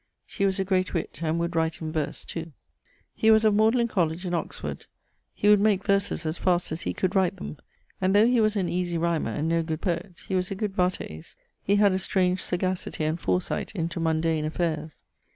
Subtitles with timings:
[0.25, 2.53] She was a great witt, and would write in verse too.
[3.13, 4.87] He was of in Oxford.
[5.31, 7.57] He would make verses as fast as he could write them.
[8.01, 10.75] And though he was an easie rymer, and no good poet, he was a good
[10.75, 11.35] vates.
[11.61, 15.03] He had a strange sagacity and foresight into mundane affaires.